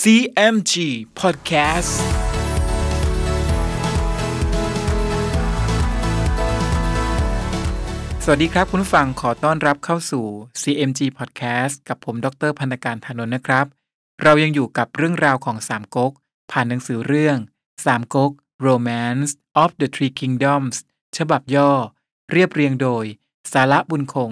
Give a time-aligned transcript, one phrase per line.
[0.00, 0.74] CMG
[1.20, 1.92] Podcast
[8.24, 10.24] สวัสดีครับคุณผู้ฟังขอต้อนรับเข้าสู่
[10.62, 13.66] CMG Podcast กับผมดรพันธการธานนท์นะครับ
[14.22, 16.12] เรายังอยู่กับเรื่องราวของสามก๊ก
[16.50, 17.36] ผ่านหนังสือเรื่อง
[17.86, 18.32] สามก๊ก
[18.66, 19.30] Romance
[19.62, 20.76] of the Three Kingdoms
[21.16, 21.70] ฉบับย่อ
[22.32, 23.04] เรียบเรียงโดย
[23.52, 24.30] สาระบุญคง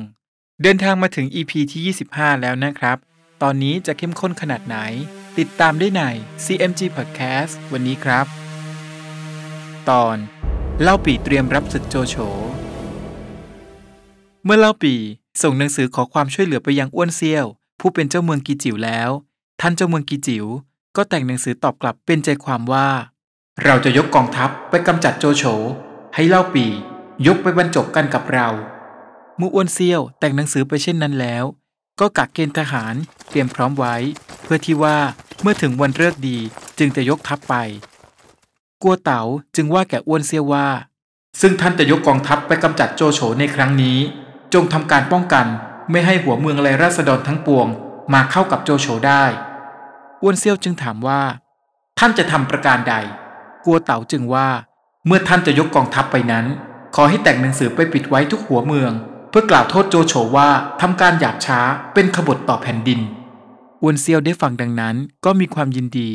[0.62, 2.98] เดินทางมาถึง EP ที่ 25 แล้วนะครับ
[3.42, 4.78] ตอนนี้จะเข้มข้นขนาดไหน
[5.40, 6.02] ติดตามได้ใน
[6.44, 8.26] CMG Podcast วันนี้ครับ
[9.90, 10.16] ตอน
[10.82, 12.16] เล่าปีเตรียมรับศึกโจโฉ
[14.44, 14.94] เมื่อเล่าปี
[15.42, 17.46] ส่งหนังสือขอความช่วยเหลือไปยังอ้วนเซียว
[17.80, 19.10] ผู้เป็นเจ้าเมืองกีจิ๋วแล้ว
[19.60, 20.46] ท่านเจ้าเมืองกีจิ๋ว
[20.96, 22.88] ก็แต่งหนังสือตอบกลับเป็นใจความว่า
[23.64, 25.44] เราจะยกกองทัพไปกำจัดโจโฉ
[26.14, 26.66] ให้เล่าปี
[27.26, 28.48] ยกไปบรรจบกันกับเรา
[29.38, 31.44] เมื่ออ้วนเซียวแต่งหนังสือไปเช่นนั้นแล้ว
[32.00, 32.94] ก็กักเกณฑ์ทหาร
[33.28, 33.96] เตรียมพร้อมไว้
[34.42, 34.98] เพื่อที่ว่า
[35.42, 36.38] เมื่อถึงวันเลิกดี
[36.78, 37.54] จึงจะยกทัพไป
[38.82, 39.22] กัวเต๋า
[39.56, 40.66] จึงว่าแก่อ้วนเซียวว่า
[41.40, 43.98] ซึ่งท่านจะยกกองทัพไปกำจัดโจโฉในครั้งนี้
[44.54, 45.46] จงทำการป้องกัน
[45.90, 47.66] ไม่ให้หัวเมืองและราษฎรทั้งปวง
[48.12, 49.24] มาเข้ากับโจโฉได้
[50.22, 51.22] อ้วนเซียวจึงถามว่า
[51.98, 52.94] ท่านจะทำประการใด
[53.64, 54.48] กัวเต๋าจึงว่า
[55.06, 56.46] เมื่อท่านจะยกกองทัพไปนั้น
[56.94, 58.92] ขอให้แต่งหนังสือไปปิดไว้ทุกหัวเมือง
[59.30, 60.48] เพื่อกล่าวโทษโจโฉว่า
[60.80, 61.60] ทำการหยาบช้า
[61.94, 63.00] เป็นขบฏต่อแผ่นดิน
[63.82, 66.10] อ้วนเซียวได้ฟังดังนั้นก็มีความยินดี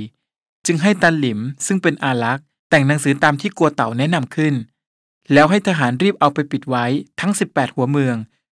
[0.65, 4.53] จึงให้ตันหลิมซึ่งเป็นอารักษ์แต่งหนังสือตามที่กัวเต๋าแนะนำขึ้น
[5.33, 6.85] แล้วให้ทหารรีบเอาไปปิดไว้
[7.19, 8.15] ทั้ง 18 หัวเมือง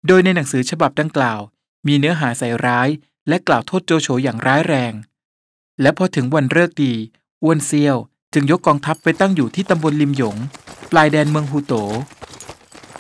[0.08, 1.39] โดยในหนังสือฉบับดังกล่าว
[1.88, 2.89] มีเนื้อหาใส่ร้าย
[3.27, 4.94] และกล่าวโทษโจโฉอย่างร้ายแรง
[5.81, 6.94] และพอถึงวันเลิกดี
[7.44, 7.97] อ้วนเซียว
[8.33, 10.38] จึงยกกองทัพไปตั้งอยู่ที่ตำบลริมหยง
[10.92, 11.73] ปลายแดนเมืองฮูโต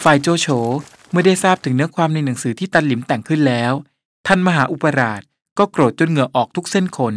[0.03, 0.47] ฝ่ายโจโฉ
[1.11, 3.73] เมื่อได้ทราบถึงเนื้อความในหนังสือที่ตันหลิมแต่งขึ้นแล้ว
[4.27, 5.21] ท่านมหาอุปราช
[5.57, 7.15] ก็โกรธจนเหงื่อออกทุกเส้นขน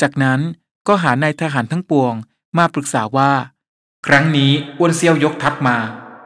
[0.00, 0.40] จากนั้น
[0.88, 2.14] ก็หานายทหารทั้งปวง
[2.58, 3.32] มาปรึกษาว่า
[4.06, 5.76] ครั้งนี้อ้วนเซียวยกทัพมา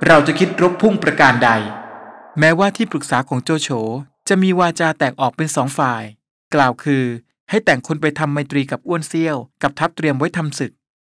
[0.07, 1.51] เราจะคิดรบพุ่งประการใด
[2.39, 3.69] แม้ว่าที่ปรึกษาของโจโฉ
[4.29, 6.03] จะมีวาจาแตกออกเป็นสองฝ่าย
[6.55, 7.05] กล่าวคือ
[7.51, 10.73] ให้แต่งคนไปทำไมตรีกับอ้วนเซียว กับทัพเตรียมไว้ทำศึก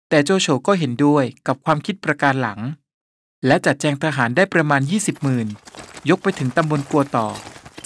[0.10, 2.60] แต่โจโฉก็เห็นด้วยกับความคิดประการหลัง
[3.46, 5.48] และจัดแจงทหารได้ประมาณ 20หมื่น
[6.10, 7.28] ยกไปถึงตำบลกัวต่อ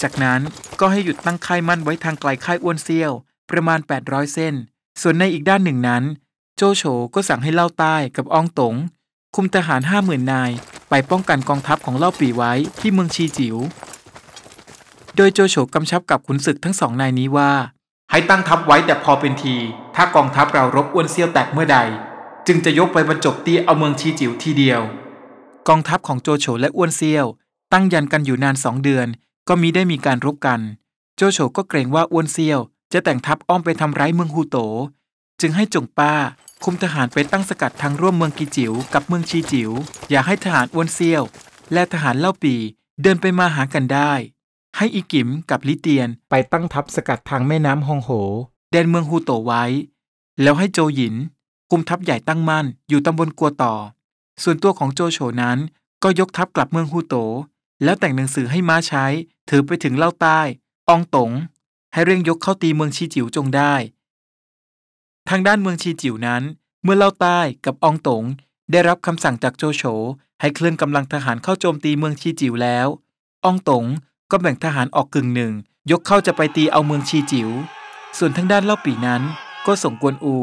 [0.02, 0.40] จากนั้น
[0.80, 3.12] ก็ให้หยุดตั้งค่ายมั่นไว้ทางไกลค่ายอ้วนเซียว
[3.50, 4.54] ประมาณ 800 เส้น
[5.00, 6.02] ส่วนในอีกด้านหนึ่งนั้น
[6.56, 6.82] โจโฉ
[7.14, 8.74] ก็สั่งให้เล่าใต้กับอองตง
[9.34, 10.50] คุมทหารห้าหมื่นนาย
[10.88, 13.56] ไปป้องกันกองทัพของเล่าปีไว้ที่เมืองชีจิว๋ว
[15.16, 17.52] โดยโจโฉกำชับกับขุนศึกทั้งสองนายนี้ว่า
[18.10, 19.56] ให้ตั้งทัพไว้แต่พอเป็นที
[19.96, 21.78] ถ้ากองทัพเรารบอ้วนเซียวแตกเมื่อใด
[22.46, 24.80] จึงจะยกไปบรรจบตีเอาเมืองชีจิ๋วทีเดียว
[25.68, 27.26] กองทัพของโจโฉและอ้วนเซียว
[27.72, 29.08] ตั้งยันกันอยู่นานสองเดือน
[29.48, 30.60] ก็มีได้มีการรบกัน
[31.16, 32.60] โจโฉก็เกรงว่าอ้วนเซียว
[32.92, 34.56] จะแต่งทัพอ้อมไปทำร้ายเมืองฮูโต
[35.40, 36.14] จึงให้จงป้า
[36.64, 39.70] คุมทหารไปตั้งสกัดทางร่วมเมืองกีจิ๋วกับเมืองชีจิ๋ว
[40.10, 41.22] อย่าให้ทหารอ้วนเซียว
[41.72, 42.54] และทหารเล่าปี
[43.02, 44.12] เดินไปมาหากันได้
[44.76, 48.10] ให้อีกิมกับลิเตียนไปตั้งทัพสกัดทางแม่น้ำฮองโห
[48.70, 49.64] แดนเมืองฮูโตไว้
[50.42, 51.14] แล้วให้โจหยิน
[51.70, 53.74] คุมทัพใหญ่ตั้งมั่นอยู่ตำบลกัวต่อ
[54.42, 55.58] ส่วนตัวของโจโฉนั้น
[56.02, 57.14] ก็ยกทัพกลับเมืองฮูโต
[57.84, 59.04] แล้วแต่งหนังสือให้ม้าใช้
[59.48, 60.40] ถือไปถึงเล่าใต้
[60.88, 61.30] อองตง
[61.92, 63.74] ให้เร่งยกเข้าตีเมืองชีจิ๋วจงได้
[65.28, 66.42] ทางด้านเมืองชีจิ๋วนั้น
[66.82, 68.24] เมื่อเล่าใต้กับอองตง
[68.70, 69.82] ได้รับคำสั่งจากโจโฉ
[70.40, 72.88] ให้เคลื่อนกำลังทหารเข้าโจมตีเมืองชีจิ๋วแล้ว
[73.44, 73.84] อองตง
[74.30, 75.52] ก็แบ่งทหารออกกึ่งหนึ่ง
[75.90, 77.50] ยกเข้าจะไปตีเอาเมืองชีจิ๋ว
[78.18, 79.22] ส่วนทางด้านเล่าปีนั้น
[79.66, 80.36] ก็ส่งกวนอู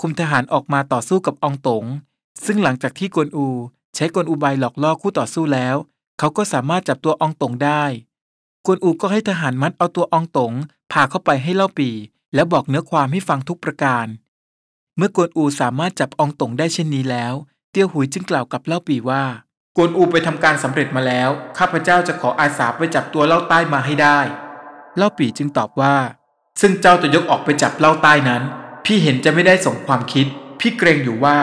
[0.00, 1.84] คุมทหารออกมาต่อสู้กับอองตง
[2.44, 3.46] ซึ่งหลังจากที่กวนอู
[3.94, 5.76] ใช้กลอุบายหลอกล่อคู่ต่อสู้แล้ว
[6.22, 7.84] เขาก็สามารถจับตัวอองตงได้
[8.66, 10.52] กวนอูก็ให้ทหารมัดเอาตัวอองตง
[10.92, 11.90] พาเข้าไปให้เล่าปี
[12.34, 14.06] แล้วบอกเนื้อความให้ฟังทุกประการ
[14.96, 17.34] เมื่อกวนอูสามารถจับอองตงได้เช่นนี้แล้ว
[17.70, 19.24] เตี้ยวหุยจึงกล่าวกับเล่าปีว่า
[19.76, 24.18] กวนอูไปทำการสำเร็จมาแล้ว ข้าพเจ้าจะขออาสาไปจับตัวเล่าใต้มาให้ได้
[24.96, 25.96] เล่าปีจึงตอบว่า
[26.60, 28.42] ซึ่งเจ้าจะยกออกไปจับเล่าใต้นั้น
[28.84, 30.26] พี่เห็นจะไม่ได้สมความคิด
[30.60, 31.38] พี่เกรงอยู่ว่า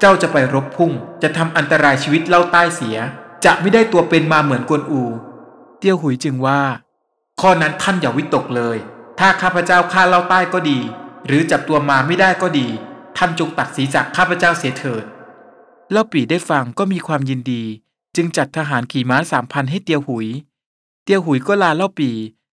[0.00, 2.98] เจ้าจะไปรบพุ่ง จะทำอันตรายชีวิตเล่าใต้เสีย
[3.44, 5.02] จะไม่ได้ตัวเป็นมาเหมือนกวนอู
[5.78, 6.60] เตี้ยวหุยจึงว่า
[7.40, 8.76] ข้อนั้นท่านอย่าวิตกเลย
[9.18, 10.78] ถ้าข้าพเจ้าฆ่าเล่าใต้ก็ดี
[11.26, 12.66] หรือจับตัวมาไม่ได้ก็ดี
[13.16, 15.04] ท่านจงตัดศีรษะข้าพเจ้าเสียเถิด
[15.90, 17.62] เล่าปีได้ฟังก็มีความยินดี
[18.16, 20.26] จึงจัดทหารขี่ม้าสามพันให้เตียวหุย
[21.04, 22.10] เตียวหุยก็ลาเล่าปี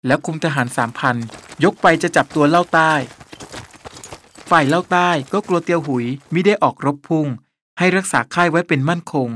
[0.07, 1.15] แล้วคุมทหารสามพัน
[1.63, 2.94] ยกไปจะจับตัวเล่าใต้
[4.50, 7.27] ฝ่ายเล่าใต้ก็กลัวเตียวหุยมิได้ออกรบพุ่ง
[7.77, 9.30] ให้รักษาค่ายไว้เป็นมั่นคง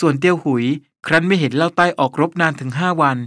[0.00, 0.64] ส่วนเตียวหุย
[1.06, 3.18] ครั้นไม่เห็นเล่าใต้ออกรบนานถึงห้าวัน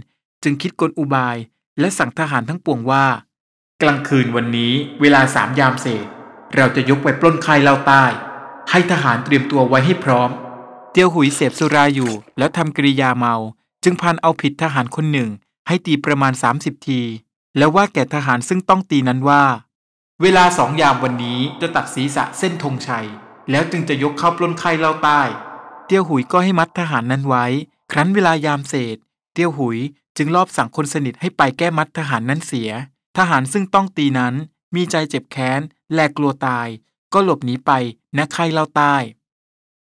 [0.42, 1.36] จึงคิดกลอุบาย
[1.80, 3.06] และสั่งทหารทั้งปวงว่า
[3.82, 6.06] กลางคืนวันนี้เวลาสามยามเศษ
[6.56, 8.04] เราจะยกไปปล้นค่ายเล่าใต้
[8.70, 10.30] ให้ทหารเตรียมตัวไว้ให้พร้อม
[10.92, 13.34] เตียวหุยเสพสุราอยู่ แล้วทำกริยาเมา
[13.84, 15.28] จึงพันเอาผิดทหารคนหนึ่ง
[15.66, 17.00] ให้ตีประมาณ 30 ที
[17.58, 19.42] แล้วว่าแก่ทหารซึ่งต้องตีนั้นว่า
[20.22, 23.06] เวลาสองยามวันนี้จะตัดศีรษะเส้นธงชัย
[23.50, 25.22] แล้วจึงจะยกเข้าปล้นค่ายเล่าใต้
[25.86, 27.44] เตียวหุยก็ให้มัดทหารนั้นไว้
[27.92, 28.96] ครั้นเวลายามเศษ
[29.32, 29.78] เตียวหุย
[30.16, 32.70] จึงลอบสั่งคนสนิทให้ไปแก้มัดทหารนั้นเสีย
[33.16, 34.34] ทหารซึ่งต้องตีนั้น
[34.74, 35.60] มีใจเจ็บแค้น
[35.94, 36.68] และกลัวตาย
[37.12, 37.70] ก็หลบหนีไป
[38.16, 38.94] ณค่ายเล่าใต้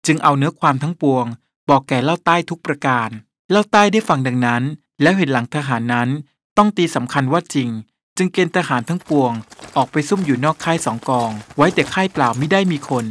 [0.06, 1.26] จึงเอาเนื้อความทั้งปวง
[1.70, 3.10] บอกแก่เล่าใต้ทุกประการ
[3.52, 4.64] เล่าใต้ได้ฟังดังนั้น
[5.02, 6.10] แล้วเห็นหลังทหารนั้น
[6.58, 7.70] ต้องตีสำคัญว่าจริง
[8.18, 9.32] จึงเกณฑ์ทหารทั้งปวง
[9.76, 13.06] ออกไปซุ่มอยู่นอกค่ายสองกอง ไว้แต่ค่ายเปล่าไม่ได้มีคน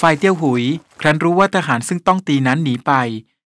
[0.00, 0.64] ฝ่ายเตี้ยวหุย
[1.00, 2.92] ครั้นรู้ว่าทหารซึ่งต้องตีนั้นหนีไป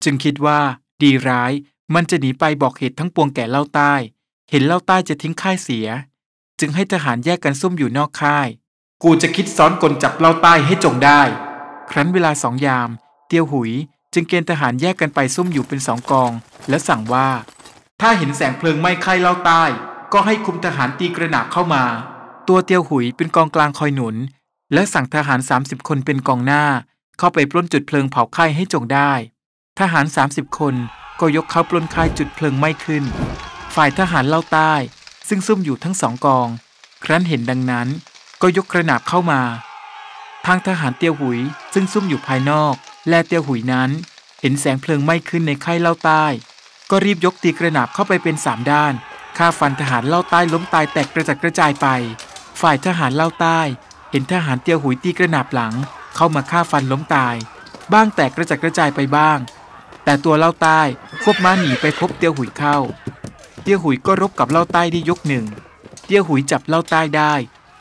[0.03, 0.59] จึงคิดว่า
[1.01, 1.51] ดีร้าย
[1.93, 3.93] มันจะหนีไปบอกเหตุทั้งปวงแก่เล่าใต้
[4.49, 5.87] เห็นเล่าใต้จะทิ้งค่ายเสีย
[6.59, 8.47] จึงให้ทหารแยกกันซุ่มอยู่นอกค่าย
[9.03, 11.21] กูจะคิดซ้อนกลจับเล่าใต้ให้จงได้
[11.91, 12.89] ครั้นเวลาสองยาม
[13.27, 13.71] เตียวหุย
[14.13, 16.31] จึงเกณฑ์ทหารแยกกันไปซุ่มอยู่เป็นสองกอง
[16.69, 17.29] และสั่งว่า
[18.01, 19.63] ถ้าเห็นแสงเพลิงไหม้ค่ายเล่าใต้
[20.13, 21.83] ก็ให้คุมทหารตีกระหนาเข้ามา
[22.47, 24.15] ตัวเตียวหุยเป็นกองกลางคอยหนุน
[24.73, 26.65] และสั่งทหาร 30 คนเป็นกองหน้า
[27.17, 29.11] เข้าไปปล้นจุดเพลิงเผาค่ายให้จงได้
[29.79, 30.75] ทหาร 30 คน
[31.19, 33.03] ก็ยกเขาปล้นค่ายจุดเพลิงไหม้ขึ้น
[33.75, 34.73] ฝ่ายทหารเล่าใต้
[35.27, 36.47] ซึ่งซุ่มอยู่ทั้งสองกอง
[37.03, 37.87] ครั้นเห็นดังนั้น
[38.41, 39.41] ก็ยกกระหนาบเข้ามา
[40.45, 41.39] ทางทหารเตียวหุย
[41.73, 42.73] ซึ่งซุ่มอยู่ภายนอก
[43.09, 43.89] และเตียวหุยนั้น
[44.41, 46.25] เห็นแสงเพลิงไหม้ขึ้นในค่ายเล่าใต้
[46.89, 48.93] ก็รีบยกตีกระหนาบเข้าไปเป็นสามด้าน
[49.37, 51.87] ฆ่าฟันทหารเล่าใต้ล้มตายแตกกระจัดกระจายไป
[52.61, 53.59] ฝ่ายทหารเล่าใต้
[54.11, 55.73] เห็นทหารเตียวหุยตีกระหนาบหลัง
[56.15, 57.35] เข้ามาฆ่าฟันล้มตาย
[57.93, 59.39] บ้างแตกกระจัดกระจายไปบ้าง
[60.03, 60.81] แต่ตัวเล่าใต้
[61.23, 62.77] ควบม้าหนีไปพบเตียวหุยเข้า
[63.61, 65.45] เตียวหุยก็รบกับเล่าใต้ได้ยกหนึ่ง
[66.05, 67.33] เตียวหุยจับเล่าใต้ได้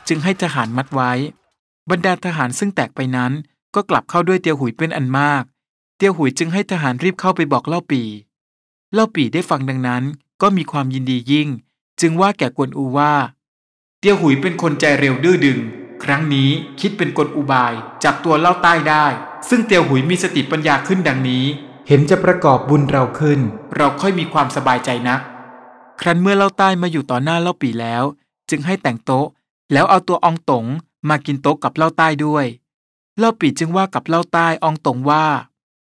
[0.07, 1.11] จึงให้ทหารมัดไว้
[1.89, 3.31] บรรดาทหารซึ่งแตกไปนั้น
[3.75, 5.43] ก็กลับเข้าด้วยเตียวหุยเป็นอันมาก
[5.97, 8.03] เตียวหุยจึงให้ทหารรีบเข้าไปบอกเล่าปี
[8.93, 10.03] เล่าปีได้ฟังดังนั้น
[10.41, 11.49] ก็มีความยินดียิ่ง
[12.01, 13.13] จึงว่าแก่กวนอูว่า
[13.99, 15.59] เตียวหุยเป็นคนใจเร็วดื้อดึง
[16.09, 16.49] ครั้งนี้
[16.81, 17.73] คิดเป็นกลอุบาย
[18.03, 19.05] จับตัวเล่าใต้ได้
[19.49, 21.45] ซึ่งเตียวหุยมีสติปัญญาขึ้นดังนี้
[21.87, 23.39] เห็นจะประกอบบุญเราขึ้น
[23.77, 25.21] เราค่อยมีความสบายใจนัก
[26.01, 28.03] ครั้นเมื่อเล่าใต้มาอยู่ต่อหน้าเล่าปีแล้ว
[28.49, 29.27] จึงให้แต่งโต๊ะ
[29.73, 30.65] แล้วเอาตัวอองตง
[31.09, 32.45] มากินโต๊ะกับเล่าใต้ด้วย
[33.19, 35.25] เล่าปีจึงว่ากับเล่าใต้อองตงว่า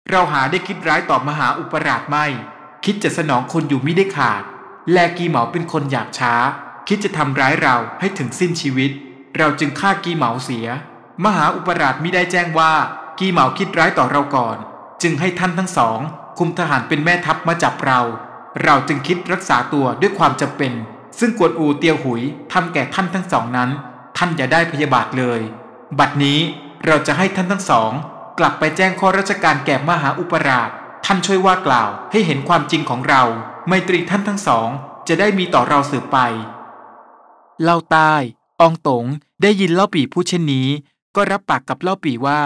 [0.09, 2.25] เราหาได้คิดร้ายต่อมหาอุปราชไม่
[2.85, 4.43] คิดจะสนองคนอยู่ไม่ได้ขาด
[4.91, 6.33] แลกีเหมาเป็นคนหยาบช้า
[6.87, 8.91] คิดจะทำร้ายเราให้ถึงสิ้นชีวิต
[9.37, 10.67] เราจึงฆ่ากีเหมาเสีย
[11.25, 12.73] มหาอุปราชมิได้แจ้งว่า
[13.19, 14.57] กีเหมาคิดร้ายต่อเราก่อน
[15.01, 15.99] จึงให้ท่านทั้งสอง
[16.37, 18.01] คุมทหารเป็นแม่ทัพมาจับเรา
[18.63, 20.73] เราจึงคิดรักษาตัวด้วยความจำเป็น
[21.19, 22.21] ซึ่งกวนอูเตียวหุย
[22.53, 23.69] ทำแก่ท่านทั้งสองนั้น
[24.17, 25.41] ท่านอย่าได้พยาบาทเลย
[25.99, 26.39] บัดนี้
[26.85, 27.91] เราจะให้ท่านทั้งสอง
[28.39, 30.69] กลับไปแจ้งข้อราชการแก่มหาอุปราช
[31.05, 33.23] ท่านช่วยว่ากล่าวให้เห็นความจริงของเรา
[33.67, 34.67] ไมตรีท่านทั้งสอง
[35.07, 36.17] จะได้มีต่อเราสืบไป
[37.63, 38.13] เล่าใต้
[38.61, 39.05] อองตง
[39.41, 40.67] ได้ยินเล่าปี่พูดเช่นนี้
[41.15, 42.41] ก็รับปากกับเล่าปี่ว่า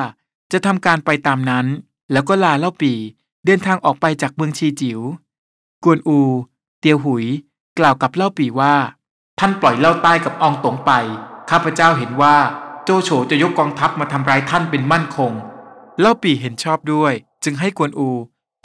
[0.51, 1.65] จะทำการไปตามนั้น
[2.11, 2.99] แล้วก็ลาเล่าปี่
[3.45, 4.99] เดินทางออกไปจากเมืองชีจิว๋ว
[5.83, 6.19] กวนอู
[6.79, 7.25] เตียวหุย
[7.79, 8.75] กล่าวกับเล่าปี่ว่า
[9.39, 10.91] ท่านปล่อยเล่าใต้กับอองตงไป
[11.49, 12.35] ข้าพเจ้าเห็นว่า
[12.83, 15.31] โจโฉจะยกกองทัพมาทำร้ายท่านเป็นมั่นคง
[15.99, 17.13] เล่าปี่เห็นชอบด้วย
[17.43, 18.09] จึงให้กวนอู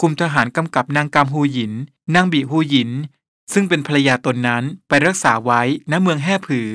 [0.00, 1.72] คุมทหารกำกับนางกามฮูหยิน
[2.14, 2.90] นางบีฮูหยิน
[3.52, 5.60] ซึ่งเป็นภรรยาตนนั้นไปรักษาไว้
[5.90, 6.68] ณเมืองแห่ผือ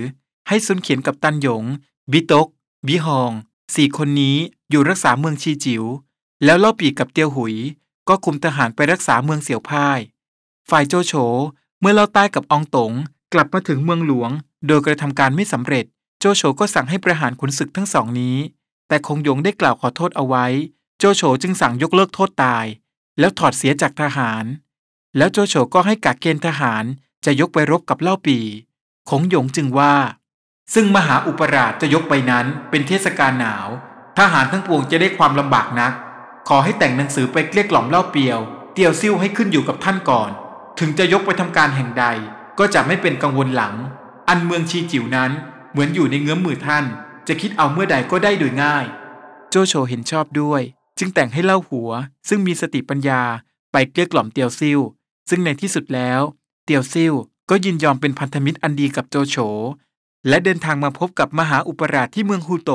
[0.48, 1.64] ให้ซุนเขียนกับตันหยง
[2.12, 2.48] บิตก
[2.88, 3.32] บิฮอง
[3.76, 4.38] สี่คนนี้
[4.70, 5.84] อยู่รักษาเมืองชีจิว๋ว
[6.44, 7.56] แล้วเล่าปีกับเตียวหุย
[8.08, 10.00] ก็คุมทหารไปรักษาเมืองเสี่ยวพ่าย
[10.70, 11.14] ฝ่ายโจโฉ
[11.80, 12.92] เมื่อเล่าใต้กับอองตง
[13.34, 14.32] กลับมาถึงเมืองหลวง
[14.68, 15.86] โดยกระทำการไม่สำเร็จ
[16.20, 18.38] โจโฉก็สั่งให้ประหารขุนศึกทั้งสองนี้
[18.88, 20.46] แต่คงยงได้กล่าวขอโทษเอาไว้
[21.00, 22.66] โจโฉจึงสั่งยกเลิกโทษตาย
[23.20, 24.46] แล้วถอดเสียจากทหาร
[25.18, 26.84] แล้วโจโฉก็ให้กากเกณฑ์ทหาร
[27.26, 28.40] จะยกไปรบกับเล่าปี
[29.10, 29.94] คงยงจึงว่า
[30.74, 33.68] ซึ่งมหาอุปราชจะยกไปนั้นเป็นเทศกาลหนาว
[34.18, 35.94] ทหารทั้งปวงจะได้ความลำบากนัก
[36.48, 38.40] ขอให้แต่งหนังสือไปเกลี้ยกล่อมเล่าเปียว
[38.74, 40.32] เตียวซิ่วให้ขึ้นอยู่กับท่านก่อน
[40.80, 42.06] ถึงจะยกไปทำการแห่งใด
[42.60, 43.76] ก็จะไม่เป็นกังวลหลัง
[44.30, 45.32] อันเมืองชีจิ๋วนั้น
[45.72, 46.86] เหมือนอยู่ในเงื้อมมือท่าน
[47.28, 48.86] จะคิดเอาเมื่อใดก็ได้โดยง่าย
[49.50, 50.62] โจโฉเห็นชอบด้วย
[51.00, 51.90] จึงแต่งให้เล่าหัว
[52.30, 53.22] ซึ่งมีสติปัญญา
[53.72, 54.80] ไปเกลี้ยกล่อมเตียวซิ่ว
[55.30, 56.22] ซึ่งในที่สุดแล้ว
[56.66, 57.14] เตียวซิ่ว
[57.50, 59.38] ก็ยินยอมเป็นพันธมิตรอันดีกับโจโฉ
[60.28, 62.72] และเดินทางมาพบกับมหาอุปราชที่เมืองฮูโต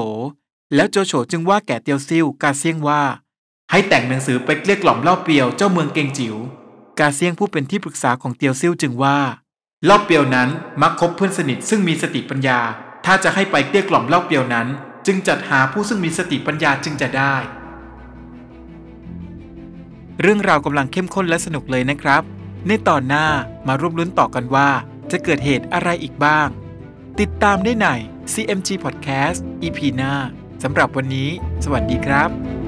[0.74, 3.02] แล้วโจโฉจึงว่าแก่เตียวซิ่วกาเซียงว่า
[3.70, 6.36] ให้แต่งหนังสือไปเกลี้ยกล่อมเล่าเปียวเจ้าเมืองเกงจิว๋ว
[6.98, 9.18] กาเซียงผู้เป็นที่ปรึกษาของเตียวซิ่วจึงว่า
[9.84, 10.48] เล่าเปียวนั้น
[10.80, 12.60] มักคบเพื่อนสนิทซึ่งมีสติปัญญา
[13.04, 14.66] ถ้าจะให้ไปเกลี้ยกล่อมเล่าเปียวนั้น
[15.06, 17.34] จึงจัดหาผู้ซึ่งมีสติปัญญาจึงจะได้
[20.20, 22.22] เรื่องราวกำลังเข้มข้นและสนุกเลยนะครับ
[22.66, 23.26] ในตอนหน้า
[23.66, 24.68] มาร่วมลุ้นต่อกันว่า
[25.10, 26.48] จะเกิดเหตุอะไรอีกบ้าง
[27.20, 27.86] ติดตามได้ใน
[28.32, 30.14] CMG Podcast EP หน้า
[30.62, 31.28] สำหรับวันนี้
[31.64, 32.59] สวัสดีครับ